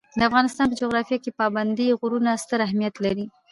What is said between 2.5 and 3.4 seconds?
اهمیت لري.